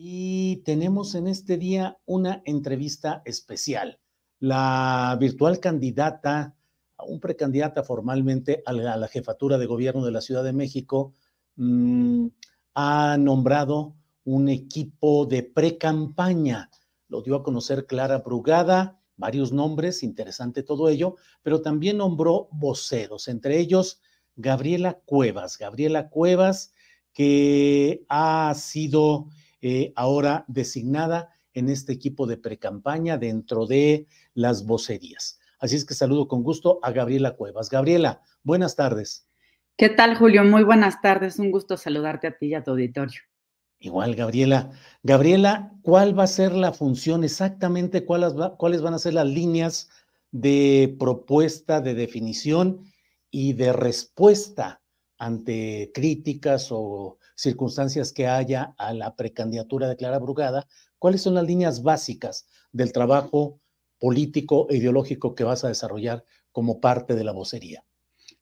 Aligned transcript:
Y 0.00 0.58
tenemos 0.58 1.16
en 1.16 1.26
este 1.26 1.56
día 1.56 1.98
una 2.06 2.40
entrevista 2.44 3.20
especial. 3.24 3.98
La 4.38 5.16
virtual 5.18 5.58
candidata, 5.58 6.54
un 7.04 7.18
precandidata 7.18 7.82
formalmente 7.82 8.62
a 8.64 8.72
la, 8.72 9.08
jefatura 9.08 9.58
de 9.58 9.66
gobierno 9.66 10.04
de 10.04 10.12
la 10.12 10.20
Ciudad 10.20 10.44
de 10.44 10.52
México, 10.52 11.14
mmm, 11.56 12.28
ha 12.74 13.16
nombrado 13.18 13.96
un 14.22 14.48
equipo 14.48 15.26
de 15.26 15.42
pre-campaña. 15.42 16.70
Lo 17.08 17.20
dio 17.20 17.34
a 17.34 17.42
conocer 17.42 17.84
Clara 17.84 18.18
Brugada, 18.18 19.00
varios 19.16 19.50
nombres, 19.50 20.04
interesante 20.04 20.62
todo 20.62 20.88
ello, 20.90 21.16
pero 21.42 21.60
también 21.60 21.96
nombró 21.96 22.46
voceros, 22.52 23.26
entre 23.26 23.58
ellos 23.58 24.00
Gabriela 24.36 25.00
Cuevas. 25.04 25.58
Gabriela 25.58 26.08
Cuevas, 26.08 26.72
que 27.12 28.04
ha 28.08 28.54
sido 28.54 29.26
eh, 29.60 29.92
ahora 29.96 30.44
designada 30.48 31.30
en 31.54 31.68
este 31.68 31.92
equipo 31.92 32.26
de 32.26 32.36
precampaña 32.36 33.18
dentro 33.18 33.66
de 33.66 34.06
las 34.34 34.64
vocerías. 34.66 35.38
Así 35.58 35.76
es 35.76 35.84
que 35.84 35.94
saludo 35.94 36.28
con 36.28 36.42
gusto 36.42 36.78
a 36.82 36.92
Gabriela 36.92 37.36
Cuevas. 37.36 37.68
Gabriela, 37.68 38.22
buenas 38.42 38.76
tardes. 38.76 39.26
¿Qué 39.76 39.88
tal, 39.88 40.16
Julio? 40.16 40.44
Muy 40.44 40.62
buenas 40.62 41.00
tardes. 41.00 41.38
Un 41.38 41.50
gusto 41.50 41.76
saludarte 41.76 42.28
a 42.28 42.36
ti 42.36 42.48
y 42.48 42.54
a 42.54 42.62
tu 42.62 42.72
auditorio. 42.72 43.20
Igual, 43.80 44.14
Gabriela. 44.14 44.70
Gabriela, 45.02 45.72
¿cuál 45.82 46.18
va 46.18 46.24
a 46.24 46.28
ser 46.28 46.52
la 46.52 46.72
función 46.72 47.22
exactamente? 47.22 48.04
¿Cuáles, 48.04 48.34
¿Cuáles 48.56 48.82
van 48.82 48.94
a 48.94 48.98
ser 48.98 49.14
las 49.14 49.26
líneas 49.26 49.88
de 50.30 50.96
propuesta, 50.98 51.80
de 51.80 51.94
definición 51.94 52.84
y 53.30 53.52
de 53.52 53.72
respuesta 53.72 54.80
ante 55.16 55.90
críticas 55.94 56.68
o 56.70 57.18
circunstancias 57.38 58.12
que 58.12 58.26
haya 58.26 58.74
a 58.78 58.92
la 58.92 59.14
precandidatura 59.14 59.88
de 59.88 59.96
Clara 59.96 60.18
Brugada? 60.18 60.66
¿Cuáles 60.98 61.22
son 61.22 61.34
las 61.34 61.44
líneas 61.44 61.82
básicas 61.82 62.48
del 62.72 62.92
trabajo 62.92 63.60
político 64.00 64.66
e 64.68 64.76
ideológico 64.76 65.34
que 65.34 65.44
vas 65.44 65.64
a 65.64 65.68
desarrollar 65.68 66.24
como 66.50 66.80
parte 66.80 67.14
de 67.14 67.24
la 67.24 67.32
vocería? 67.32 67.84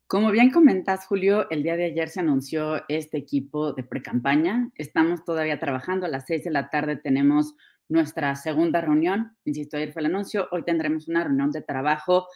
Como 0.06 0.30
bien 0.30 0.50
comentas, 0.50 1.04
Julio, 1.06 1.50
el 1.50 1.62
día 1.62 1.76
de 1.76 1.86
ayer 1.86 2.08
se 2.08 2.20
anunció 2.20 2.82
este 2.88 3.18
equipo 3.18 3.72
de 3.72 3.82
precampaña. 3.82 4.70
Estamos 4.76 5.24
todavía 5.24 5.60
trabajando. 5.60 6.06
A 6.06 6.08
las 6.08 6.24
seis 6.26 6.44
de 6.44 6.50
la 6.50 6.70
tarde 6.70 6.96
tenemos 6.96 7.54
nuestra 7.88 8.34
segunda 8.36 8.80
reunión. 8.80 9.36
Insisto, 9.44 9.76
ayer 9.76 9.92
fue 9.92 10.00
el 10.00 10.06
anuncio. 10.06 10.48
Hoy 10.52 10.64
tendremos 10.64 11.08
una 11.08 11.24
reunión 11.24 11.50
de 11.50 11.60
trabajo 11.60 12.28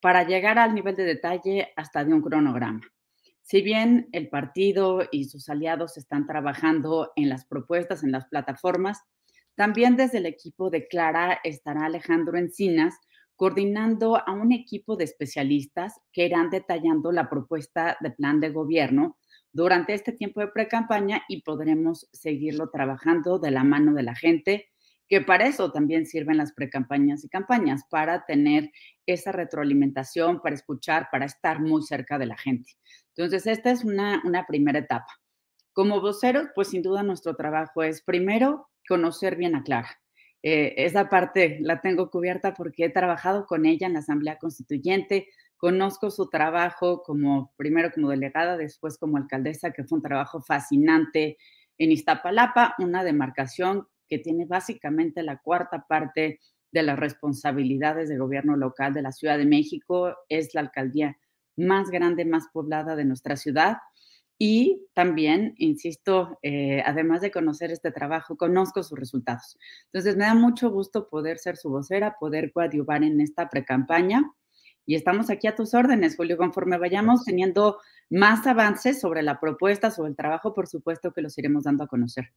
para 0.00 0.26
llegar 0.26 0.58
al 0.58 0.74
nivel 0.74 0.96
de 0.96 1.04
detalle 1.04 1.68
hasta 1.76 2.04
de 2.04 2.14
un 2.14 2.22
cronograma. 2.22 2.80
Si 3.50 3.62
bien 3.62 4.08
el 4.12 4.28
partido 4.28 5.00
y 5.10 5.24
sus 5.24 5.48
aliados 5.48 5.96
están 5.96 6.24
trabajando 6.24 7.10
en 7.16 7.28
las 7.28 7.46
propuestas, 7.46 8.04
en 8.04 8.12
las 8.12 8.28
plataformas, 8.28 9.00
también 9.56 9.96
desde 9.96 10.18
el 10.18 10.26
equipo 10.26 10.70
de 10.70 10.86
Clara 10.86 11.40
estará 11.42 11.86
Alejandro 11.86 12.38
Encinas, 12.38 12.94
coordinando 13.34 14.18
a 14.24 14.30
un 14.30 14.52
equipo 14.52 14.94
de 14.94 15.02
especialistas 15.02 16.00
que 16.12 16.26
irán 16.26 16.50
detallando 16.50 17.10
la 17.10 17.28
propuesta 17.28 17.96
de 17.98 18.12
plan 18.12 18.38
de 18.38 18.50
gobierno 18.50 19.18
durante 19.50 19.94
este 19.94 20.12
tiempo 20.12 20.38
de 20.38 20.46
pre-campaña 20.46 21.24
y 21.28 21.42
podremos 21.42 22.08
seguirlo 22.12 22.70
trabajando 22.70 23.40
de 23.40 23.50
la 23.50 23.64
mano 23.64 23.94
de 23.94 24.04
la 24.04 24.14
gente, 24.14 24.68
que 25.10 25.20
para 25.20 25.46
eso 25.46 25.70
también 25.70 26.06
sirven 26.06 26.38
las 26.38 26.52
precampañas 26.52 27.22
y 27.24 27.28
campañas, 27.28 27.82
para 27.90 28.24
tener 28.24 28.70
esa 29.04 29.32
retroalimentación, 29.32 30.40
para 30.40 30.54
escuchar, 30.54 31.08
para 31.12 31.26
estar 31.26 31.60
muy 31.60 31.82
cerca 31.82 32.18
de 32.18 32.26
la 32.26 32.38
gente. 32.38 32.70
Entonces, 33.14 33.46
esta 33.46 33.70
es 33.70 33.84
una, 33.84 34.22
una 34.24 34.46
primera 34.46 34.78
etapa. 34.78 35.20
Como 35.74 36.00
voceros, 36.00 36.48
pues 36.54 36.68
sin 36.68 36.80
duda 36.80 37.02
nuestro 37.02 37.36
trabajo 37.36 37.82
es 37.82 38.00
primero 38.00 38.70
conocer 38.86 39.36
bien 39.36 39.54
a 39.54 39.62
Clara 39.62 40.00
eh, 40.42 40.74
esa 40.78 41.08
parte 41.08 41.58
la 41.60 41.80
tengo 41.80 42.10
cubierta 42.10 42.54
porque 42.54 42.86
he 42.86 42.90
trabajado 42.90 43.46
con 43.46 43.66
ella 43.66 43.86
en 43.86 43.92
la 43.92 43.98
Asamblea 43.98 44.38
Constituyente, 44.38 45.28
conozco 45.58 46.10
su 46.10 46.30
trabajo 46.30 47.02
como 47.02 47.52
primero 47.56 47.90
como 47.92 48.08
delegada, 48.08 48.56
después 48.56 48.96
como 48.96 49.18
alcaldesa, 49.18 49.72
que 49.72 49.84
fue 49.84 49.96
un 49.96 50.02
trabajo 50.02 50.40
fascinante 50.40 51.36
en 51.76 51.92
Iztapalapa, 51.92 52.74
una 52.78 53.04
demarcación 53.04 53.86
que 54.10 54.18
tiene 54.18 54.44
básicamente 54.44 55.22
la 55.22 55.38
cuarta 55.38 55.86
parte 55.88 56.40
de 56.72 56.82
las 56.82 56.98
responsabilidades 56.98 58.08
de 58.08 58.18
gobierno 58.18 58.56
local 58.56 58.92
de 58.92 59.02
la 59.02 59.12
Ciudad 59.12 59.38
de 59.38 59.46
México, 59.46 60.14
es 60.28 60.54
la 60.54 60.60
alcaldía 60.60 61.16
más 61.56 61.90
grande, 61.90 62.24
más 62.24 62.48
poblada 62.52 62.96
de 62.96 63.04
nuestra 63.04 63.36
ciudad 63.36 63.78
y 64.42 64.86
también, 64.94 65.54
insisto, 65.58 66.38
eh, 66.40 66.82
además 66.86 67.20
de 67.20 67.30
conocer 67.30 67.70
este 67.70 67.92
trabajo, 67.92 68.38
conozco 68.38 68.82
sus 68.82 68.98
resultados. 68.98 69.58
Entonces, 69.92 70.16
me 70.16 70.24
da 70.24 70.34
mucho 70.34 70.70
gusto 70.70 71.10
poder 71.10 71.38
ser 71.38 71.58
su 71.58 71.68
vocera, 71.68 72.16
poder 72.18 72.50
coadyuvar 72.50 73.04
en 73.04 73.20
esta 73.20 73.50
precampaña. 73.50 74.32
Y 74.86 74.94
estamos 74.94 75.28
aquí 75.28 75.46
a 75.46 75.54
tus 75.54 75.74
órdenes, 75.74 76.16
Julio. 76.16 76.38
Conforme 76.38 76.78
vayamos 76.78 77.22
teniendo 77.24 77.80
más 78.08 78.46
avances 78.46 78.98
sobre 78.98 79.22
la 79.22 79.38
propuesta, 79.38 79.90
sobre 79.90 80.08
el 80.08 80.16
trabajo, 80.16 80.54
por 80.54 80.68
supuesto 80.68 81.12
que 81.12 81.20
los 81.20 81.36
iremos 81.36 81.64
dando 81.64 81.84
a 81.84 81.88
conocer. 81.88 82.32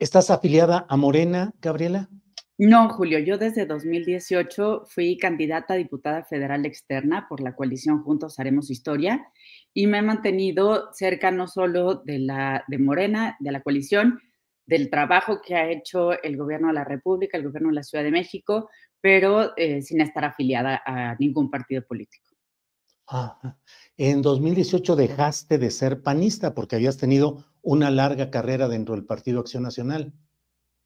¿Estás 0.00 0.30
afiliada 0.30 0.86
a 0.88 0.96
Morena, 0.96 1.52
Gabriela? 1.60 2.08
No, 2.56 2.88
Julio, 2.88 3.18
yo 3.18 3.36
desde 3.36 3.66
2018 3.66 4.84
fui 4.86 5.18
candidata 5.18 5.74
a 5.74 5.76
diputada 5.76 6.22
federal 6.22 6.64
externa 6.66 7.26
por 7.28 7.40
la 7.40 7.56
coalición 7.56 8.04
Juntos 8.04 8.38
Haremos 8.38 8.70
Historia 8.70 9.26
y 9.74 9.88
me 9.88 9.98
he 9.98 10.02
mantenido 10.02 10.92
cerca 10.92 11.32
no 11.32 11.48
solo 11.48 11.96
de 11.96 12.20
la 12.20 12.64
de 12.68 12.78
Morena, 12.78 13.36
de 13.40 13.50
la 13.50 13.60
coalición, 13.60 14.20
del 14.66 14.88
trabajo 14.88 15.40
que 15.44 15.56
ha 15.56 15.68
hecho 15.68 16.12
el 16.22 16.36
gobierno 16.36 16.68
de 16.68 16.74
la 16.74 16.84
República, 16.84 17.36
el 17.36 17.42
gobierno 17.42 17.70
de 17.70 17.74
la 17.74 17.82
Ciudad 17.82 18.04
de 18.04 18.12
México, 18.12 18.70
pero 19.00 19.56
eh, 19.56 19.82
sin 19.82 20.00
estar 20.00 20.24
afiliada 20.24 20.80
a 20.86 21.16
ningún 21.18 21.50
partido 21.50 21.82
político. 21.84 22.27
Ah, 23.10 23.56
en 23.96 24.20
2018 24.20 24.94
dejaste 24.94 25.56
de 25.56 25.70
ser 25.70 26.02
panista 26.02 26.54
porque 26.54 26.76
habías 26.76 26.98
tenido 26.98 27.46
una 27.62 27.90
larga 27.90 28.30
carrera 28.30 28.68
dentro 28.68 28.94
del 28.94 29.06
Partido 29.06 29.40
Acción 29.40 29.62
Nacional. 29.62 30.12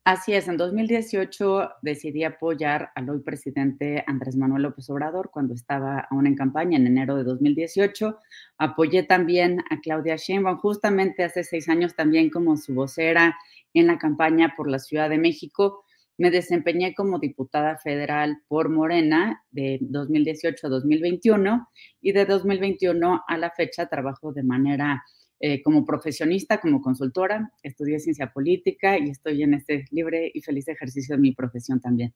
Así 0.04 0.32
es, 0.32 0.46
en 0.46 0.56
2018 0.56 1.70
decidí 1.82 2.22
apoyar 2.22 2.90
al 2.94 3.10
hoy 3.10 3.20
presidente 3.20 4.04
Andrés 4.06 4.36
Manuel 4.36 4.62
López 4.62 4.88
Obrador 4.90 5.30
cuando 5.32 5.54
estaba 5.54 6.06
aún 6.10 6.26
en 6.28 6.36
campaña 6.36 6.76
en 6.76 6.86
enero 6.86 7.16
de 7.16 7.24
2018. 7.24 8.19
Apoyé 8.58 9.02
también 9.02 9.60
a 9.70 9.80
Claudia 9.80 10.16
Sheinbaum 10.16 10.58
justamente 10.58 11.24
hace 11.24 11.42
seis 11.42 11.69
años 11.69 11.96
también 11.96 12.30
como 12.30 12.56
su 12.56 12.74
vocera 12.74 13.36
en 13.74 13.88
la 13.88 13.98
campaña 13.98 14.54
por 14.56 14.69
la 14.69 14.78
Ciudad 14.78 15.08
de 15.08 15.19
México. 15.19 15.84
Me 16.22 16.30
desempeñé 16.30 16.94
como 16.94 17.19
diputada 17.19 17.78
federal 17.78 18.44
por 18.46 18.69
Morena 18.69 19.42
de 19.50 19.78
2018 19.80 20.69
a 20.69 20.70
2021 20.70 21.69
y 22.00 22.12
de 22.12 22.26
2021 22.26 23.22
a 23.26 23.38
la 23.38 23.50
fecha 23.50 23.86
trabajo 23.86 24.32
de 24.32 24.44
manera 24.44 25.02
eh, 25.40 25.60
como 25.64 25.84
profesionista, 25.84 26.60
como 26.60 26.80
consultora, 26.80 27.50
estudié 27.64 27.98
ciencia 27.98 28.32
política 28.32 28.96
y 29.00 29.10
estoy 29.10 29.42
en 29.42 29.54
este 29.54 29.84
libre 29.90 30.30
y 30.32 30.40
feliz 30.42 30.69
ejercicio 30.69 31.16
de 31.16 31.22
mi 31.22 31.34
profesión 31.34 31.80
también. 31.80 32.14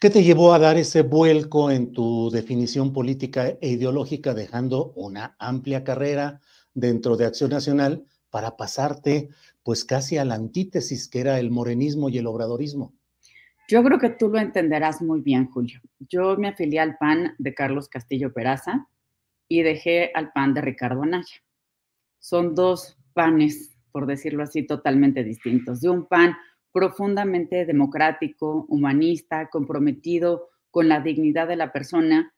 ¿Qué 0.00 0.10
te 0.10 0.24
llevó 0.24 0.52
a 0.52 0.58
dar 0.58 0.76
ese 0.76 1.02
vuelco 1.02 1.70
en 1.70 1.92
tu 1.92 2.30
definición 2.32 2.92
política 2.92 3.56
e 3.60 3.68
ideológica, 3.68 4.34
dejando 4.34 4.92
una 4.96 5.36
amplia 5.38 5.84
carrera 5.84 6.40
dentro 6.74 7.16
de 7.16 7.26
Acción 7.26 7.50
Nacional 7.50 8.04
para 8.28 8.56
pasarte 8.56 9.28
pues 9.62 9.84
casi 9.84 10.18
a 10.18 10.24
la 10.24 10.34
antítesis 10.34 11.06
que 11.06 11.20
era 11.20 11.38
el 11.38 11.52
morenismo 11.52 12.08
y 12.08 12.18
el 12.18 12.26
obradorismo? 12.26 12.96
Yo 13.70 13.84
creo 13.84 13.98
que 13.98 14.10
tú 14.10 14.28
lo 14.28 14.38
entenderás 14.38 15.00
muy 15.00 15.20
bien, 15.20 15.46
Julio. 15.46 15.80
Yo 16.00 16.36
me 16.36 16.48
afilié 16.48 16.80
al 16.80 16.96
PAN 16.98 17.34
de 17.38 17.54
Carlos 17.54 17.88
Castillo 17.88 18.32
Peraza 18.32 18.88
y 19.48 19.62
dejé 19.62 20.10
al 20.14 20.32
PAN 20.32 20.54
de 20.54 20.60
Ricardo 20.60 21.02
Anaya 21.02 21.42
son 22.20 22.54
dos 22.54 22.96
panes, 23.14 23.76
por 23.90 24.06
decirlo 24.06 24.44
así, 24.44 24.62
totalmente 24.62 25.24
distintos. 25.24 25.80
De 25.80 25.88
un 25.88 26.06
pan 26.06 26.36
profundamente 26.70 27.66
democrático, 27.66 28.66
humanista, 28.68 29.48
comprometido 29.50 30.50
con 30.70 30.88
la 30.88 31.00
dignidad 31.00 31.48
de 31.48 31.56
la 31.56 31.72
persona, 31.72 32.32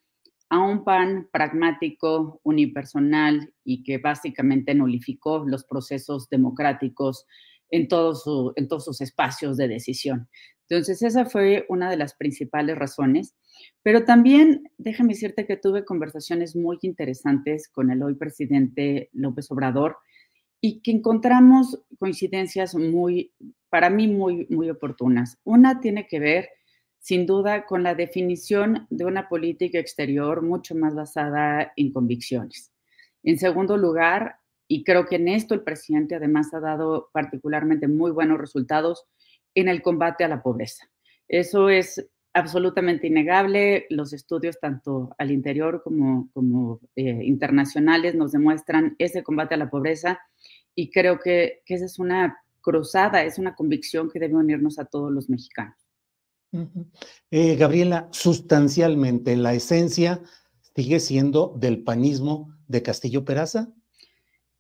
a 0.49 0.59
un 0.59 0.85
pan 0.85 1.29
pragmático, 1.33 2.41
unipersonal 2.43 3.53
y 3.65 3.83
que 3.83 3.99
básicamente 3.99 4.75
nulificó 4.75 5.45
los 5.47 5.65
procesos 5.65 6.29
democráticos 6.29 7.27
en, 7.71 7.83
en 7.83 8.69
todos 8.69 8.85
sus 8.85 9.01
espacios 9.01 9.57
de 9.57 9.69
decisión. 9.69 10.29
Entonces, 10.73 11.03
esa 11.03 11.27
fue 11.27 11.67
una 11.69 11.91
de 11.91 11.99
las 11.99 12.15
principales 12.15 12.79
razones. 12.79 13.35
Pero 13.83 14.07
también, 14.07 14.71
déjame 14.79 15.13
decirte 15.13 15.47
que 15.47 15.59
tuve 15.59 15.85
conversaciones 15.85 16.57
muy 16.57 16.79
interesantes 16.81 17.69
con 17.69 17.91
el 17.91 18.03
hoy 18.03 18.15
presidente 18.15 19.11
López 19.13 19.51
Obrador 19.51 19.99
y 20.63 20.81
que 20.81 20.93
encontramos 20.93 21.79
coincidencias 21.99 22.75
muy, 22.75 23.35
para 23.69 23.91
mí, 23.91 24.09
muy, 24.09 24.47
muy 24.49 24.71
oportunas. 24.71 25.39
Una 25.45 25.79
tiene 25.79 26.07
que 26.07 26.21
ver, 26.21 26.49
sin 26.99 27.27
duda, 27.27 27.67
con 27.67 27.83
la 27.83 27.95
definición 27.95 28.87
de 28.89 29.05
una 29.05 29.29
política 29.29 29.79
exterior 29.79 30.41
mucho 30.41 30.75
más 30.75 30.95
basada 30.95 31.71
en 31.77 31.93
convicciones. 31.93 32.73
En 33.23 33.39
segundo 33.39 33.77
lugar, 33.77 34.37
y 34.69 34.85
creo 34.85 35.05
que 35.05 35.17
en 35.17 35.29
esto 35.29 35.53
el 35.53 35.65
presidente 35.65 36.15
además 36.15 36.55
ha 36.55 36.61
dado 36.61 37.11
particularmente 37.13 37.89
muy 37.89 38.11
buenos 38.11 38.39
resultados 38.39 39.05
en 39.55 39.69
el 39.69 39.83
combate 39.83 40.25
a 40.25 40.29
la 40.29 40.43
pobreza. 40.43 40.91
Eso 41.29 41.69
es 41.69 42.07
absolutamente 42.35 43.07
innegable. 43.07 43.87
Los 43.91 44.13
estudios, 44.13 44.59
tanto 44.61 45.15
al 45.19 45.31
interior 45.31 45.83
como, 45.83 46.31
como 46.33 46.81
eh, 46.97 47.21
internacionales, 47.25 48.15
nos 48.15 48.33
demuestran 48.33 48.97
ese 48.99 49.23
combate 49.23 49.55
a 49.55 49.59
la 49.59 49.71
pobreza 49.71 50.21
y 50.75 50.91
creo 50.91 51.19
que, 51.19 51.63
que, 51.67 51.75
esa 51.75 51.85
es 51.85 51.99
una 51.99 52.39
cruzada, 52.61 53.23
es 53.25 53.39
una 53.39 53.55
convicción 53.55 54.11
que 54.11 54.19
debe 54.19 54.35
unirnos 54.35 54.79
a 54.79 54.87
todos 54.87 55.13
los 55.13 55.29
mexicanos. 55.29 55.77
Eh, 57.31 57.57
Gabriela, 57.57 58.09
sustancialmente, 58.13 59.37
la 59.37 59.55
esencia 59.55 60.23
sigue 60.75 61.01
siendo 61.01 61.55
del 61.59 61.83
panismo 61.83 62.55
de 62.69 62.83
Castillo 62.83 63.25
Peraza. 63.25 63.73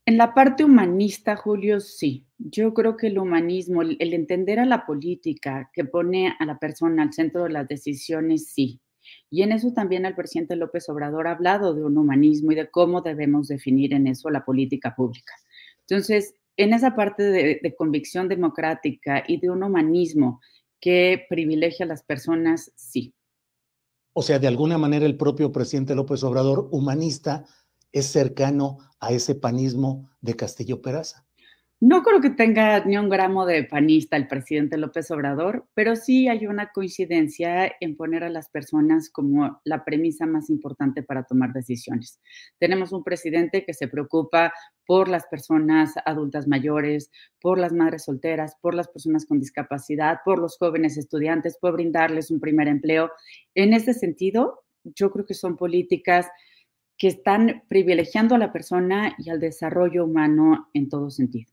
En 0.04 0.16
la 0.16 0.34
parte 0.34 0.64
humanista, 0.64 1.36
Julio, 1.36 1.78
sí. 1.78 2.26
Yo 2.38 2.74
creo 2.74 2.96
que 2.96 3.06
el 3.06 3.18
humanismo, 3.18 3.82
el, 3.82 3.96
entender 4.00 4.58
a 4.58 4.66
la 4.66 4.84
política 4.84 5.70
que 5.72 5.84
pone 5.84 6.34
a 6.38 6.44
la 6.44 6.58
persona 6.58 7.04
al 7.04 7.12
centro 7.12 7.44
de 7.44 7.50
las 7.50 7.68
decisiones, 7.68 8.48
sí. 8.48 8.80
Y 9.30 9.42
en 9.42 9.52
eso 9.52 9.72
también 9.72 10.04
el 10.04 10.16
presidente 10.16 10.56
López 10.56 10.88
Obrador 10.88 11.28
ha 11.28 11.32
hablado 11.32 11.74
de 11.74 11.84
un 11.84 11.96
humanismo 11.96 12.50
y 12.50 12.56
de 12.56 12.68
cómo 12.68 13.00
debemos 13.00 13.48
definir 13.48 13.94
en 13.94 14.08
eso 14.08 14.28
la 14.30 14.44
política 14.44 14.94
pública. 14.96 15.34
Entonces, 15.88 16.34
en 16.56 16.72
esa 16.72 16.94
parte 16.94 17.22
de, 17.22 17.74
convicción 17.76 18.28
democrática 18.28 19.22
y 19.26 19.40
de 19.40 19.50
un 19.50 19.62
humanismo 19.62 20.40
que 20.80 21.24
privilegia 21.28 21.84
a 21.84 21.88
las 21.88 22.02
personas, 22.02 22.72
sí. 22.74 23.14
O 24.14 24.22
sea, 24.22 24.38
de 24.38 24.48
alguna 24.48 24.78
manera 24.78 25.06
el 25.06 25.16
propio 25.16 25.52
presidente 25.52 25.94
López 25.94 26.22
Obrador, 26.24 26.68
humanista, 26.72 27.46
es 27.92 28.06
cercano 28.06 28.78
a 29.00 29.12
ese 29.12 29.34
panismo 29.34 30.10
de 30.20 30.34
Castillo 30.34 30.80
Peraza. 30.80 31.26
No 31.84 32.04
creo 32.04 32.20
que 32.20 32.30
tenga 32.30 32.84
ni 32.84 32.96
un 32.96 33.08
gramo 33.08 33.44
de 33.44 33.64
panista 33.64 34.16
el 34.16 34.28
presidente 34.28 34.78
López 34.78 35.10
Obrador, 35.10 35.66
pero 35.74 35.96
sí 35.96 36.28
hay 36.28 36.46
una 36.46 36.70
coincidencia 36.70 37.72
en 37.80 37.96
poner 37.96 38.22
a 38.22 38.30
las 38.30 38.48
personas 38.50 39.10
como 39.10 39.60
la 39.64 39.84
premisa 39.84 40.24
más 40.24 40.48
importante 40.48 41.02
para 41.02 41.24
tomar 41.24 41.52
decisiones. 41.52 42.20
Tenemos 42.60 42.92
un 42.92 43.02
presidente 43.02 43.64
que 43.64 43.74
se 43.74 43.88
preocupa 43.88 44.52
por 44.86 45.08
las 45.08 45.26
personas 45.26 45.94
adultas 46.06 46.46
mayores, 46.46 47.10
por 47.40 47.58
las 47.58 47.72
madres 47.72 48.04
solteras, 48.04 48.54
por 48.60 48.76
las 48.76 48.86
personas 48.86 49.26
con 49.26 49.40
discapacidad, 49.40 50.18
por 50.24 50.38
los 50.38 50.58
jóvenes 50.58 50.96
estudiantes, 50.96 51.58
por 51.60 51.72
brindarles 51.72 52.30
un 52.30 52.38
primer 52.38 52.68
empleo. 52.68 53.10
En 53.56 53.74
ese 53.74 53.92
sentido, 53.92 54.62
yo 54.84 55.10
creo 55.10 55.26
que 55.26 55.34
son 55.34 55.56
políticas 55.56 56.28
que 57.02 57.08
están 57.08 57.64
privilegiando 57.66 58.36
a 58.36 58.38
la 58.38 58.52
persona 58.52 59.16
y 59.18 59.28
al 59.28 59.40
desarrollo 59.40 60.04
humano 60.04 60.68
en 60.72 60.88
todo 60.88 61.10
sentido. 61.10 61.50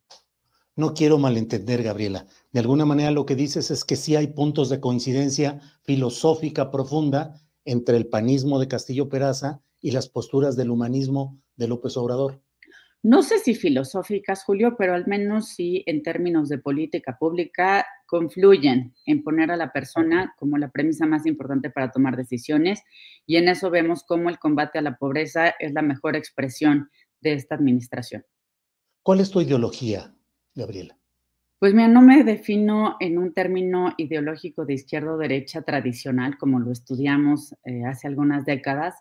No 0.75 0.93
quiero 0.93 1.17
malentender, 1.17 1.81
Gabriela. 1.81 2.27
De 2.51 2.59
alguna 2.59 2.85
manera 2.85 3.09
lo 3.09 3.25
que 3.25 3.35
dices 3.35 3.71
es 3.71 3.83
que 3.83 3.95
sí 3.95 4.15
hay 4.15 4.27
puntos 4.27 4.69
de 4.69 4.79
coincidencia 4.79 5.59
filosófica 5.81 6.69
profunda 6.69 7.41
entre 7.65 7.97
el 7.97 8.05
panismo 8.05 8.59
de 8.59 8.67
Castillo 8.67 9.09
Peraza 9.09 9.59
y 9.81 9.89
las 9.89 10.07
posturas 10.07 10.55
del 10.55 10.69
humanismo 10.69 11.41
de 11.55 11.67
López 11.67 11.97
Obrador 11.97 12.39
no 13.01 13.23
sé 13.23 13.39
si 13.39 13.55
filosóficas, 13.55 14.43
Julio, 14.43 14.75
pero 14.77 14.93
al 14.93 15.07
menos 15.07 15.49
sí 15.49 15.83
en 15.85 16.03
términos 16.03 16.49
de 16.49 16.57
política 16.57 17.17
pública 17.17 17.87
confluyen 18.09 18.93
en 19.05 19.23
poner 19.23 19.51
a 19.51 19.57
la 19.57 19.71
persona 19.71 20.33
como 20.37 20.57
la 20.57 20.69
premisa 20.69 21.05
más 21.05 21.25
importante 21.25 21.69
para 21.69 21.91
tomar 21.91 22.17
decisiones 22.17 22.81
y 23.25 23.37
en 23.37 23.47
eso 23.47 23.69
vemos 23.69 24.03
cómo 24.03 24.29
el 24.29 24.39
combate 24.39 24.79
a 24.79 24.81
la 24.81 24.97
pobreza 24.97 25.49
es 25.59 25.73
la 25.73 25.81
mejor 25.81 26.15
expresión 26.15 26.89
de 27.21 27.33
esta 27.33 27.55
administración. 27.55 28.25
¿Cuál 29.03 29.19
es 29.19 29.29
tu 29.29 29.41
ideología, 29.41 30.13
Gabriela? 30.55 30.97
Pues 31.59 31.73
mira, 31.73 31.87
no 31.87 32.01
me 32.01 32.23
defino 32.23 32.95
en 32.99 33.17
un 33.17 33.33
término 33.33 33.93
ideológico 33.97 34.65
de 34.65 34.73
izquierda 34.73 35.13
o 35.13 35.17
derecha 35.17 35.61
tradicional 35.61 36.37
como 36.37 36.59
lo 36.59 36.71
estudiamos 36.71 37.53
eh, 37.65 37.83
hace 37.85 38.07
algunas 38.07 38.45
décadas 38.45 38.95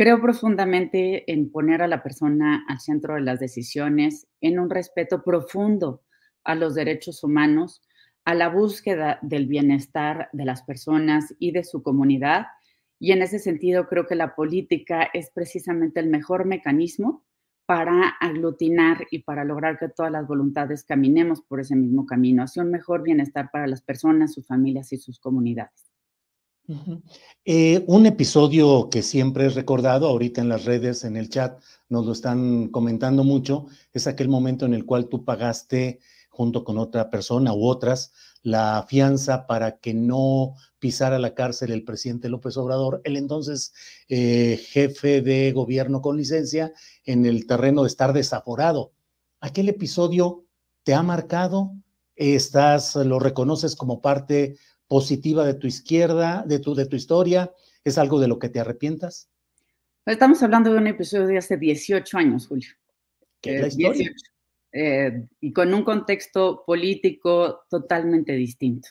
Creo 0.00 0.18
profundamente 0.18 1.30
en 1.30 1.50
poner 1.50 1.82
a 1.82 1.86
la 1.86 2.02
persona 2.02 2.64
al 2.68 2.80
centro 2.80 3.16
de 3.16 3.20
las 3.20 3.38
decisiones, 3.38 4.26
en 4.40 4.58
un 4.58 4.70
respeto 4.70 5.22
profundo 5.22 6.04
a 6.42 6.54
los 6.54 6.74
derechos 6.74 7.22
humanos, 7.22 7.82
a 8.30 8.34
la 8.36 8.48
búsqueda 8.48 9.18
del 9.22 9.48
bienestar 9.48 10.28
de 10.32 10.44
las 10.44 10.62
personas 10.62 11.34
y 11.40 11.50
de 11.50 11.64
su 11.64 11.82
comunidad. 11.82 12.46
Y 13.00 13.10
en 13.10 13.22
ese 13.22 13.40
sentido 13.40 13.88
creo 13.88 14.06
que 14.06 14.14
la 14.14 14.36
política 14.36 15.10
es 15.12 15.32
precisamente 15.34 15.98
el 15.98 16.06
mejor 16.06 16.44
mecanismo 16.44 17.24
para 17.66 18.10
aglutinar 18.20 19.04
y 19.10 19.24
para 19.24 19.44
lograr 19.44 19.80
que 19.80 19.88
todas 19.88 20.12
las 20.12 20.28
voluntades 20.28 20.84
caminemos 20.84 21.40
por 21.42 21.58
ese 21.58 21.74
mismo 21.74 22.06
camino, 22.06 22.44
hacia 22.44 22.62
un 22.62 22.70
mejor 22.70 23.02
bienestar 23.02 23.50
para 23.52 23.66
las 23.66 23.82
personas, 23.82 24.32
sus 24.32 24.46
familias 24.46 24.92
y 24.92 24.98
sus 24.98 25.18
comunidades. 25.18 25.90
Eh, 27.44 27.82
un 27.88 28.06
episodio 28.06 28.90
que 28.90 29.02
siempre 29.02 29.46
es 29.46 29.56
recordado, 29.56 30.06
ahorita 30.06 30.40
en 30.40 30.48
las 30.48 30.66
redes, 30.66 31.02
en 31.02 31.16
el 31.16 31.30
chat, 31.30 31.60
nos 31.88 32.06
lo 32.06 32.12
están 32.12 32.68
comentando 32.68 33.24
mucho, 33.24 33.66
es 33.92 34.06
aquel 34.06 34.28
momento 34.28 34.66
en 34.66 34.74
el 34.74 34.86
cual 34.86 35.08
tú 35.08 35.24
pagaste 35.24 35.98
junto 36.30 36.64
con 36.64 36.78
otra 36.78 37.10
persona 37.10 37.52
u 37.52 37.66
otras 37.66 38.12
la 38.42 38.86
fianza 38.88 39.46
para 39.46 39.78
que 39.78 39.92
no 39.92 40.54
pisara 40.78 41.18
la 41.18 41.34
cárcel 41.34 41.72
el 41.72 41.84
presidente 41.84 42.28
López 42.28 42.56
Obrador, 42.56 43.02
el 43.04 43.16
entonces 43.16 43.74
eh, 44.08 44.58
jefe 44.70 45.20
de 45.20 45.52
gobierno 45.52 46.00
con 46.00 46.16
licencia, 46.16 46.72
en 47.04 47.26
el 47.26 47.46
terreno 47.46 47.82
de 47.82 47.88
estar 47.88 48.12
desaforado. 48.12 48.92
¿Aquel 49.40 49.68
episodio 49.68 50.46
te 50.82 50.94
ha 50.94 51.02
marcado? 51.02 51.72
¿Estás, 52.16 52.96
lo 52.96 53.18
reconoces 53.18 53.76
como 53.76 54.00
parte 54.00 54.56
positiva 54.88 55.44
de 55.44 55.54
tu 55.54 55.66
izquierda, 55.66 56.44
de 56.46 56.58
tu, 56.58 56.74
de 56.74 56.86
tu 56.86 56.96
historia? 56.96 57.52
¿Es 57.84 57.98
algo 57.98 58.20
de 58.20 58.28
lo 58.28 58.38
que 58.38 58.48
te 58.48 58.60
arrepientas? 58.60 59.28
Estamos 60.06 60.42
hablando 60.42 60.72
de 60.72 60.78
un 60.78 60.86
episodio 60.86 61.26
de 61.26 61.38
hace 61.38 61.56
18 61.56 62.18
años, 62.18 62.46
Julio. 62.46 62.70
¿Qué 63.40 63.56
es 63.56 63.60
la 63.60 63.68
historia? 63.68 64.12
Eh, 64.72 65.26
y 65.40 65.52
con 65.52 65.74
un 65.74 65.82
contexto 65.82 66.62
político 66.64 67.62
totalmente 67.68 68.32
distinto. 68.34 68.88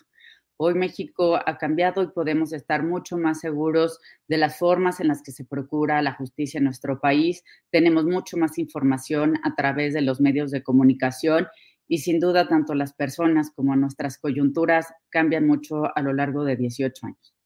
Hoy 0.57 0.73
México 0.73 1.37
ha 1.37 1.57
cambiado 1.57 2.03
y 2.03 2.07
podemos 2.07 2.51
estar 2.51 2.83
mucho 2.83 3.17
más 3.17 3.39
seguros 3.39 3.99
de 4.27 4.37
las 4.37 4.59
formas 4.59 4.99
en 4.99 5.07
las 5.07 5.21
que 5.23 5.31
se 5.31 5.45
procura 5.45 6.01
la 6.01 6.15
justicia 6.15 6.57
en 6.57 6.65
nuestro 6.65 6.99
país. 6.99 7.45
Tenemos 7.71 8.03
mucho 8.03 8.35
más 8.35 8.57
información 8.57 9.35
a 9.43 9.55
través 9.55 9.93
de 9.93 10.01
los 10.01 10.19
medios 10.19 10.51
de 10.51 10.61
comunicación 10.61 11.47
y 11.87 11.99
sin 11.99 12.19
duda 12.19 12.49
tanto 12.49 12.75
las 12.75 12.93
personas 12.93 13.51
como 13.55 13.75
nuestras 13.77 14.17
coyunturas 14.17 14.87
cambian 15.09 15.47
mucho 15.47 15.95
a 15.95 16.01
lo 16.01 16.11
largo 16.11 16.43
de 16.43 16.57
18 16.57 17.05
años 17.05 17.38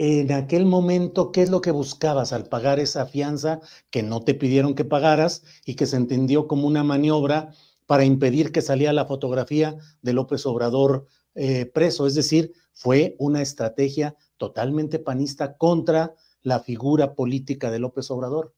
en 0.00 0.30
aquel 0.30 0.64
momento, 0.64 1.32
¿qué 1.32 1.42
es 1.42 1.50
lo 1.50 1.60
que 1.60 1.72
buscabas 1.72 2.32
al 2.32 2.46
pagar 2.46 2.78
esa 2.78 3.04
fianza 3.06 3.58
que 3.90 4.04
no 4.04 4.22
te 4.22 4.32
pidieron 4.32 4.76
que 4.76 4.84
pagaras 4.84 5.42
y 5.66 5.74
que 5.74 5.86
se 5.86 5.96
entendió 5.96 6.46
como 6.46 6.68
una 6.68 6.84
maniobra 6.84 7.50
para 7.84 8.04
impedir 8.04 8.52
que 8.52 8.62
saliera 8.62 8.92
la 8.92 9.06
fotografía 9.06 9.76
de 10.00 10.12
López 10.12 10.46
Obrador 10.46 11.06
eh, 11.34 11.66
preso? 11.66 12.06
Es 12.06 12.14
decir, 12.14 12.52
fue 12.74 13.16
una 13.18 13.42
estrategia 13.42 14.14
totalmente 14.36 15.00
panista 15.00 15.56
contra 15.56 16.14
la 16.42 16.60
figura 16.60 17.16
política 17.16 17.68
de 17.72 17.80
López 17.80 18.08
Obrador. 18.12 18.54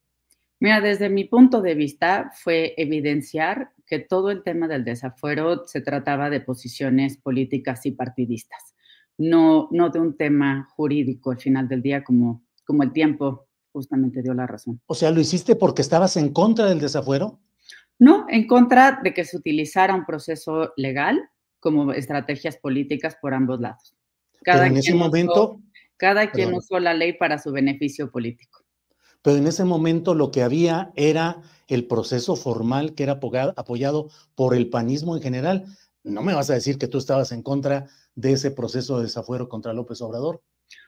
Mira, 0.59 0.79
desde 0.79 1.09
mi 1.09 1.23
punto 1.23 1.63
de 1.63 1.73
vista 1.73 2.31
fue 2.35 2.75
evidenciar 2.77 3.71
que 3.87 3.97
todo 3.97 4.29
el 4.29 4.43
tema 4.43 4.67
del 4.67 4.83
desafuero 4.83 5.65
se 5.65 5.81
trataba 5.81 6.29
de 6.29 6.41
posiciones 6.41 7.17
políticas 7.17 7.87
y 7.87 7.93
partidistas 7.93 8.70
no, 9.21 9.67
no 9.71 9.89
de 9.89 9.99
un 9.99 10.17
tema 10.17 10.67
jurídico 10.75 11.31
al 11.31 11.39
final 11.39 11.67
del 11.67 11.81
día, 11.81 12.03
como, 12.03 12.43
como 12.65 12.83
el 12.83 12.91
tiempo 12.91 13.47
justamente 13.71 14.21
dio 14.21 14.33
la 14.33 14.47
razón. 14.47 14.81
O 14.87 14.95
sea, 14.95 15.11
¿lo 15.11 15.21
hiciste 15.21 15.55
porque 15.55 15.81
estabas 15.81 16.17
en 16.17 16.33
contra 16.33 16.65
del 16.65 16.79
desafuero? 16.79 17.39
No, 17.99 18.25
en 18.29 18.47
contra 18.47 18.99
de 19.03 19.13
que 19.13 19.23
se 19.23 19.37
utilizara 19.37 19.93
un 19.93 20.05
proceso 20.05 20.73
legal 20.75 21.29
como 21.59 21.93
estrategias 21.93 22.57
políticas 22.57 23.15
por 23.21 23.35
ambos 23.35 23.61
lados. 23.61 23.95
Cada 24.41 24.65
en 24.65 24.77
ese 24.77 24.95
momento... 24.95 25.61
cada 25.97 26.31
quien 26.31 26.53
usó 26.55 26.79
la 26.79 26.95
ley 26.95 27.13
para 27.13 27.37
su 27.37 27.51
beneficio 27.51 28.09
político. 28.09 28.63
Pero 29.21 29.37
en 29.37 29.45
ese 29.45 29.65
momento 29.65 30.15
lo 30.15 30.31
que 30.31 30.41
había 30.41 30.91
era 30.95 31.43
el 31.67 31.85
proceso 31.85 32.35
formal 32.35 32.95
que 32.95 33.03
era 33.03 33.19
apoyado 33.55 34.09
por 34.33 34.55
el 34.55 34.67
panismo 34.71 35.15
en 35.15 35.21
general. 35.21 35.65
No 36.03 36.21
me 36.23 36.33
vas 36.33 36.49
a 36.49 36.55
decir 36.55 36.77
que 36.77 36.87
tú 36.87 36.97
estabas 36.97 37.31
en 37.31 37.43
contra 37.43 37.87
de 38.15 38.33
ese 38.33 38.51
proceso 38.51 38.97
de 38.97 39.03
desafuero 39.03 39.49
contra 39.49 39.73
López 39.73 40.01
Obrador? 40.01 40.41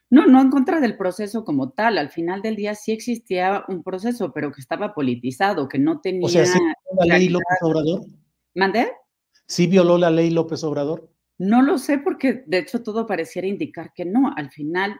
No, 0.09 0.27
no 0.27 0.41
en 0.41 0.49
contra 0.49 0.79
del 0.79 0.97
proceso 0.97 1.43
como 1.43 1.71
tal. 1.71 1.97
Al 1.97 2.09
final 2.09 2.41
del 2.41 2.55
día 2.55 2.75
sí 2.75 2.91
existía 2.91 3.63
un 3.67 3.83
proceso, 3.83 4.31
pero 4.33 4.51
que 4.51 4.61
estaba 4.61 4.93
politizado, 4.93 5.67
que 5.67 5.79
no 5.79 6.01
tenía. 6.01 6.25
O 6.25 6.29
sea, 6.29 6.45
¿sí 6.45 6.59
violó 6.59 7.05
la 7.05 7.17
ley 7.17 7.29
López 7.29 7.57
Obrador? 7.61 8.01
¿Mandé? 8.55 8.91
¿Sí 9.47 9.67
violó 9.67 9.97
la 9.97 10.09
ley 10.09 10.29
López 10.29 10.63
Obrador? 10.63 11.09
No 11.37 11.61
lo 11.61 11.77
sé 11.77 11.97
porque 11.97 12.43
de 12.45 12.59
hecho 12.59 12.83
todo 12.83 13.07
pareciera 13.07 13.47
indicar 13.47 13.91
que 13.93 14.05
no. 14.05 14.33
Al 14.35 14.51
final 14.51 14.99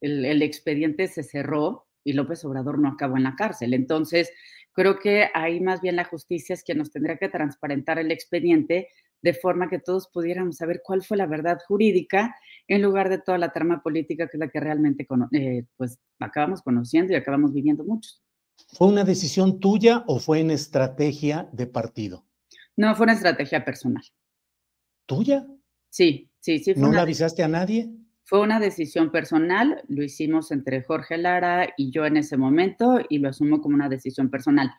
el, 0.00 0.24
el 0.24 0.42
expediente 0.42 1.08
se 1.08 1.22
cerró 1.22 1.86
y 2.04 2.14
López 2.14 2.44
Obrador 2.44 2.78
no 2.78 2.88
acabó 2.88 3.16
en 3.16 3.24
la 3.24 3.36
cárcel. 3.36 3.74
Entonces, 3.74 4.30
creo 4.72 4.98
que 4.98 5.28
ahí 5.34 5.60
más 5.60 5.80
bien 5.80 5.96
la 5.96 6.04
justicia 6.04 6.54
es 6.54 6.62
quien 6.62 6.78
nos 6.78 6.90
tendría 6.90 7.18
que 7.18 7.28
transparentar 7.28 7.98
el 7.98 8.10
expediente 8.10 8.88
de 9.22 9.34
forma 9.34 9.68
que 9.68 9.78
todos 9.78 10.08
pudiéramos 10.12 10.56
saber 10.56 10.80
cuál 10.84 11.02
fue 11.02 11.16
la 11.16 11.26
verdad 11.26 11.58
jurídica 11.66 12.34
en 12.66 12.82
lugar 12.82 13.08
de 13.08 13.18
toda 13.18 13.38
la 13.38 13.52
trama 13.52 13.82
política 13.82 14.26
que 14.26 14.36
es 14.36 14.40
la 14.40 14.48
que 14.48 14.60
realmente 14.60 15.06
eh, 15.32 15.64
pues 15.76 15.98
acabamos 16.20 16.62
conociendo 16.62 17.12
y 17.12 17.16
acabamos 17.16 17.52
viviendo 17.52 17.84
muchos. 17.84 18.22
¿Fue 18.72 18.88
una 18.88 19.04
decisión 19.04 19.60
tuya 19.60 20.04
o 20.06 20.18
fue 20.18 20.40
en 20.40 20.50
estrategia 20.50 21.48
de 21.52 21.66
partido? 21.66 22.26
No, 22.76 22.94
fue 22.94 23.04
una 23.04 23.14
estrategia 23.14 23.64
personal. 23.64 24.02
¿Tuya? 25.06 25.46
Sí, 25.90 26.30
sí, 26.40 26.58
sí. 26.58 26.74
¿No 26.76 26.92
la 26.92 27.02
avisaste 27.02 27.42
a 27.42 27.48
nadie? 27.48 27.90
Fue 28.24 28.40
una 28.40 28.60
decisión 28.60 29.10
personal, 29.10 29.82
lo 29.88 30.04
hicimos 30.04 30.52
entre 30.52 30.82
Jorge 30.82 31.16
Lara 31.16 31.72
y 31.78 31.90
yo 31.90 32.04
en 32.04 32.18
ese 32.18 32.36
momento 32.36 32.98
y 33.08 33.18
lo 33.18 33.30
asumo 33.30 33.62
como 33.62 33.74
una 33.74 33.88
decisión 33.88 34.28
personal. 34.28 34.70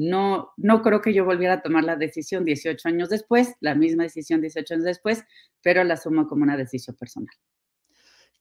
No, 0.00 0.52
no 0.56 0.80
creo 0.80 1.02
que 1.02 1.12
yo 1.12 1.26
volviera 1.26 1.54
a 1.54 1.62
tomar 1.62 1.84
la 1.84 1.94
decisión 1.94 2.46
18 2.46 2.88
años 2.88 3.10
después, 3.10 3.52
la 3.60 3.74
misma 3.74 4.04
decisión 4.04 4.40
18 4.40 4.72
años 4.72 4.86
después, 4.86 5.22
pero 5.60 5.84
la 5.84 5.92
asumo 5.94 6.26
como 6.26 6.42
una 6.42 6.56
decisión 6.56 6.96
personal. 6.96 7.34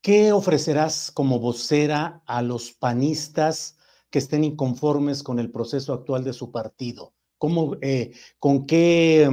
¿Qué 0.02 0.32
ofrecerás 0.32 1.12
como 1.12 1.38
vocera 1.38 2.24
a 2.26 2.42
los 2.42 2.72
panistas 2.72 3.78
que 4.10 4.20
estén 4.20 4.46
inconformes 4.46 5.22
con 5.22 5.38
el 5.38 5.52
proceso 5.52 5.92
actual 5.92 6.24
de 6.24 6.32
su 6.32 6.50
partido? 6.50 7.14
¿Cómo, 7.38 7.76
eh, 7.82 8.14
¿Con 8.40 8.66
qué 8.66 9.30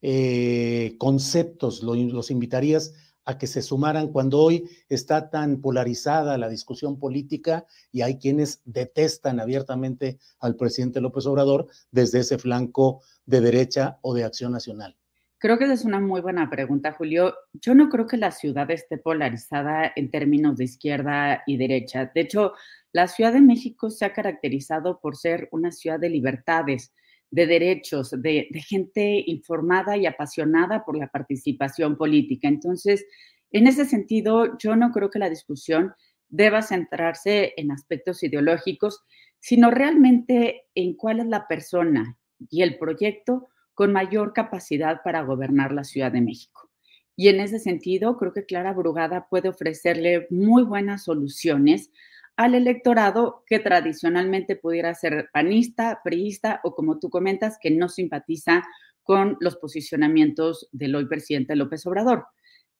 eh, 0.00 0.94
conceptos 0.96 1.82
los 1.82 2.30
invitarías 2.30 2.94
a 3.24 3.38
que 3.38 3.46
se 3.46 3.62
sumaran 3.62 4.08
cuando 4.08 4.38
hoy 4.40 4.68
está 4.88 5.30
tan 5.30 5.60
polarizada 5.60 6.38
la 6.38 6.48
discusión 6.48 6.98
política 6.98 7.66
y 7.90 8.02
hay 8.02 8.18
quienes 8.18 8.60
detestan 8.64 9.40
abiertamente 9.40 10.18
al 10.40 10.56
presidente 10.56 11.00
López 11.00 11.26
Obrador 11.26 11.66
desde 11.90 12.20
ese 12.20 12.38
flanco 12.38 13.02
de 13.26 13.40
derecha 13.40 13.98
o 14.02 14.14
de 14.14 14.24
acción 14.24 14.52
nacional? 14.52 14.96
Creo 15.38 15.58
que 15.58 15.70
es 15.70 15.84
una 15.84 16.00
muy 16.00 16.22
buena 16.22 16.48
pregunta, 16.48 16.92
Julio. 16.92 17.34
Yo 17.52 17.74
no 17.74 17.90
creo 17.90 18.06
que 18.06 18.16
la 18.16 18.30
ciudad 18.30 18.70
esté 18.70 18.96
polarizada 18.96 19.92
en 19.94 20.10
términos 20.10 20.56
de 20.56 20.64
izquierda 20.64 21.42
y 21.46 21.58
derecha. 21.58 22.10
De 22.14 22.22
hecho, 22.22 22.54
la 22.92 23.08
Ciudad 23.08 23.32
de 23.32 23.42
México 23.42 23.90
se 23.90 24.06
ha 24.06 24.12
caracterizado 24.14 25.00
por 25.00 25.16
ser 25.16 25.48
una 25.52 25.70
ciudad 25.70 26.00
de 26.00 26.08
libertades, 26.08 26.94
de 27.34 27.48
derechos, 27.48 28.14
de, 28.16 28.48
gente 28.68 29.24
informada 29.26 29.96
y 29.96 30.06
apasionada 30.06 30.84
por 30.84 30.96
la 30.96 31.08
participación 31.08 31.96
política. 31.96 32.46
Entonces, 32.46 33.04
en 33.50 33.66
ese 33.66 33.86
sentido, 33.86 34.56
yo 34.58 34.76
no 34.76 34.92
creo 34.92 35.10
que 35.10 35.18
la 35.18 35.28
discusión 35.28 35.94
deba 36.28 36.62
centrarse 36.62 37.52
en 37.56 37.72
aspectos 37.72 38.22
ideológicos, 38.22 39.02
sino 39.40 39.72
realmente 39.72 40.62
en 40.76 40.94
cuál 40.94 41.18
es 41.18 41.26
la 41.26 41.48
persona 41.48 42.16
y 42.50 42.62
el 42.62 42.78
proyecto 42.78 43.48
con 43.74 43.92
mayor 43.92 44.32
capacidad 44.32 45.00
para 45.02 45.22
gobernar 45.22 45.72
la 45.72 45.82
Ciudad 45.82 46.12
de 46.12 46.20
México. 46.20 46.70
Y 47.16 47.28
en 47.28 47.40
ese 47.40 47.58
sentido, 47.58 48.16
creo 48.16 48.32
que 48.32 48.46
Clara 48.46 48.72
Brugada 48.72 49.26
puede 49.28 49.48
ofrecerle 49.48 50.28
muy 50.30 50.62
buenas 50.62 51.02
soluciones 51.02 51.90
al 52.36 52.54
electorado 52.54 53.44
que 53.46 53.60
tradicionalmente 53.60 54.56
pudiera 54.56 54.94
ser 54.94 55.28
panista, 55.32 56.00
priista 56.02 56.60
o 56.64 56.74
como 56.74 56.98
tú 56.98 57.10
comentas, 57.10 57.58
que 57.60 57.70
no 57.70 57.88
simpatiza 57.88 58.62
con 59.02 59.36
los 59.40 59.56
posicionamientos 59.56 60.68
del 60.72 60.96
hoy 60.96 61.06
presidente 61.06 61.54
López 61.56 61.86
Obrador. 61.86 62.26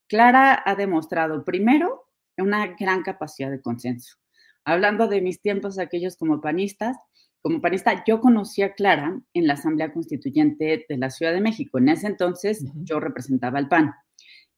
Clara 0.07 0.61
ha 0.65 0.75
demostrado, 0.75 1.43
primero, 1.45 2.07
una 2.37 2.75
gran 2.79 3.01
capacidad 3.03 3.49
de 3.49 3.61
consenso. 3.61 4.17
Hablando 4.65 5.07
de 5.07 5.21
mis 5.21 5.41
tiempos, 5.41 5.79
aquellos 5.79 6.17
como 6.17 6.41
panistas, 6.41 6.97
como 7.41 7.61
panista, 7.61 8.03
yo 8.05 8.19
conocí 8.19 8.63
a 8.63 8.73
Clara 8.73 9.21
en 9.33 9.47
la 9.47 9.53
Asamblea 9.53 9.93
Constituyente 9.93 10.85
de 10.89 10.97
la 10.97 11.11
Ciudad 11.11 11.31
de 11.31 11.41
México. 11.41 11.77
En 11.77 11.89
ese 11.89 12.07
entonces 12.07 12.65
yo 12.75 12.99
representaba 12.99 13.59
al 13.59 13.69
PAN. 13.69 13.93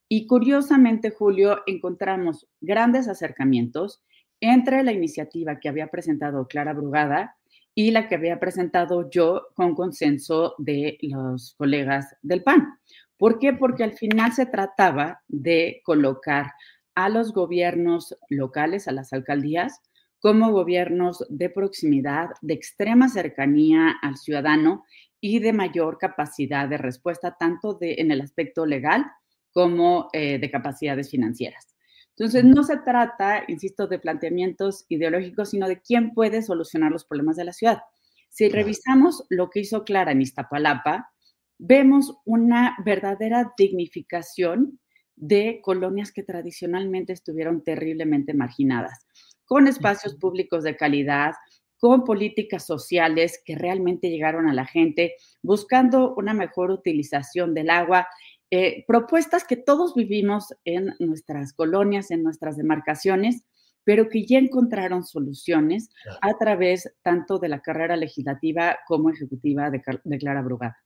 Y 0.10 0.26
curiosamente, 0.26 1.12
Julio, 1.12 1.64
encontramos 1.66 2.48
grandes 2.62 3.10
acercamientos 3.10 4.02
entre 4.40 4.84
la 4.84 4.92
iniciativa 4.92 5.60
que 5.60 5.70
había 5.70 5.88
presentado 5.88 6.48
Clara 6.48 6.74
Brugada 6.74 7.36
y 7.74 7.92
la 7.92 8.08
que 8.08 8.16
había 8.16 8.40
presentado 8.40 9.10
yo 9.10 9.48
con 9.54 9.76
consenso 9.76 10.56
de 10.58 10.98
los 11.02 11.54
colegas 11.58 12.16
del 12.22 12.44
PAN. 12.44 12.80
¿Por 13.18 13.40
qué? 13.40 13.54
Porque 13.54 13.84
al 13.84 13.94
final 13.94 14.34
se 14.34 14.46
trataba 14.46 15.22
de 15.28 15.82
colocar 15.84 16.52
a 16.96 17.10
los 17.10 17.34
gobiernos 17.34 18.18
locales, 18.30 18.88
a 18.88 18.92
las 18.92 19.14
alcaldías, 19.14 19.80
como 20.20 20.52
gobiernos 20.52 21.24
de 21.30 21.50
proximidad, 21.50 22.30
de 22.42 22.56
extrema 22.56 23.10
cercanía 23.10 23.96
al 24.02 24.18
ciudadano 24.18 24.84
y 25.22 25.40
de 25.40 25.54
mayor 25.54 25.98
capacidad 26.00 26.68
de 26.68 26.78
respuesta, 26.78 27.36
tanto 27.40 27.78
en 27.82 28.12
el 28.12 28.22
aspecto 28.22 28.66
legal 28.66 29.06
como 29.52 30.10
eh, 30.14 30.40
de 30.40 30.52
capacidades 30.52 31.10
financieras. 31.10 31.77
Entonces, 32.18 32.44
no 32.44 32.64
se 32.64 32.78
trata, 32.78 33.44
insisto, 33.48 33.86
de 33.86 34.00
planteamientos 34.00 34.86
ideológicos, 34.90 35.52
sino 35.52 35.68
de 35.68 35.82
quién 35.82 36.14
puede 36.14 36.42
solucionar 36.42 36.92
los 36.92 37.06
problemas 37.06 37.36
de 37.36 37.46
la 37.46 37.54
ciudad. 37.54 37.82
Si 38.30 38.50
revisamos 38.50 39.24
lo 39.30 39.52
que 39.52 39.60
hizo 39.60 39.84
Clara 39.84 40.14
en 40.14 40.22
Iztapalapa, 40.22 41.12
vemos 41.60 42.18
una 42.26 42.76
verdadera 42.84 43.54
dignificación 43.56 44.80
de 45.16 45.62
colonias 45.64 46.12
que 46.12 46.24
tradicionalmente 46.24 47.14
estuvieron 47.14 47.64
terriblemente 47.64 48.34
marginadas, 48.34 49.06
con 49.46 49.68
espacios 49.68 50.16
públicos 50.16 50.64
de 50.64 50.76
calidad, 50.76 51.34
con 51.80 52.04
políticas 52.04 52.66
sociales 52.66 53.42
que 53.46 53.56
realmente 53.56 54.10
llegaron 54.10 54.48
a 54.50 54.54
la 54.54 54.66
gente, 54.66 55.14
buscando 55.44 56.16
una 56.16 56.34
mejor 56.34 56.72
utilización 56.72 57.54
del 57.54 57.70
agua, 57.70 58.08
eh, 58.50 58.86
propuestas 58.88 59.44
que 59.44 59.58
todos 59.58 59.94
vivimos 59.94 60.54
en 60.64 60.96
nuestras 61.00 61.54
colonias, 61.54 62.12
en 62.12 62.24
nuestras 62.24 62.56
demarcaciones, 62.56 63.44
pero 63.84 64.10
que 64.10 64.26
ya 64.26 64.38
encontraron 64.38 65.06
soluciones 65.06 65.90
a 66.22 66.38
través 66.38 66.92
tanto 67.02 67.40
de 67.40 67.50
la 67.50 67.62
carrera 67.62 67.96
legislativa 67.96 68.78
como 68.86 69.10
ejecutiva 69.10 69.70
de, 69.70 69.82
Clara 70.20 70.42
Brugada. 70.42 70.78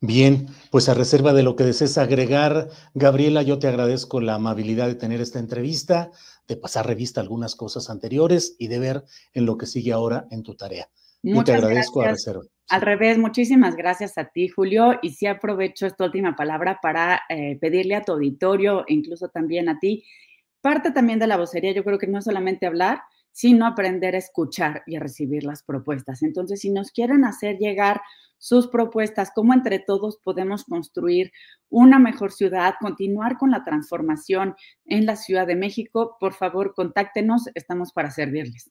Bien, 0.00 0.46
pues 0.70 0.88
a 0.88 0.94
reserva 0.94 1.32
de 1.32 1.42
lo 1.42 1.56
que 1.56 1.64
desees 1.64 1.98
agregar, 1.98 2.68
Gabriela, 2.94 3.42
yo 3.42 3.58
te 3.58 3.68
agradezco 3.68 4.20
la 4.20 4.34
amabilidad 4.34 4.86
de 4.86 4.94
tener 4.94 5.20
esta 5.20 5.38
entrevista, 5.38 6.10
de 6.46 6.56
pasar 6.56 6.86
revista 6.86 7.20
algunas 7.20 7.56
cosas 7.56 7.90
anteriores 7.90 8.54
y 8.58 8.68
de 8.68 8.78
ver 8.78 9.04
en 9.32 9.46
lo 9.46 9.56
que 9.56 9.66
sigue 9.66 9.92
ahora 9.92 10.26
en 10.30 10.42
tu 10.42 10.54
tarea. 10.54 10.88
Muchas 11.22 11.60
te 11.60 11.66
agradezco 11.66 12.02
a 12.02 12.10
reserva. 12.10 12.42
Al 12.68 12.80
revés, 12.80 13.18
muchísimas 13.18 13.76
gracias 13.76 14.18
a 14.18 14.24
ti, 14.24 14.48
Julio. 14.48 14.98
Y 15.02 15.10
sí 15.10 15.26
aprovecho 15.26 15.86
esta 15.86 16.04
última 16.04 16.34
palabra 16.34 16.78
para 16.82 17.22
eh, 17.28 17.58
pedirle 17.60 17.94
a 17.94 18.02
tu 18.02 18.12
auditorio, 18.12 18.84
incluso 18.88 19.28
también 19.28 19.68
a 19.68 19.78
ti, 19.78 20.04
parte 20.60 20.90
también 20.90 21.18
de 21.18 21.26
la 21.26 21.36
vocería, 21.36 21.72
yo 21.72 21.84
creo 21.84 21.98
que 21.98 22.06
no 22.06 22.18
es 22.18 22.24
solamente 22.24 22.66
hablar, 22.66 23.02
sino 23.32 23.66
aprender 23.66 24.14
a 24.14 24.18
escuchar 24.18 24.82
y 24.86 24.96
a 24.96 25.00
recibir 25.00 25.44
las 25.44 25.62
propuestas. 25.62 26.22
Entonces, 26.22 26.60
si 26.60 26.70
nos 26.70 26.90
quieren 26.92 27.24
hacer 27.24 27.56
llegar 27.58 28.00
sus 28.38 28.68
propuestas, 28.68 29.30
cómo 29.34 29.54
entre 29.54 29.78
todos 29.78 30.18
podemos 30.22 30.64
construir 30.64 31.32
una 31.68 31.98
mejor 31.98 32.32
ciudad, 32.32 32.74
continuar 32.80 33.38
con 33.38 33.50
la 33.50 33.64
transformación 33.64 34.54
en 34.84 35.06
la 35.06 35.16
Ciudad 35.16 35.46
de 35.46 35.56
México, 35.56 36.16
por 36.18 36.34
favor, 36.34 36.74
contáctenos, 36.74 37.48
estamos 37.54 37.92
para 37.92 38.10
servirles. 38.10 38.70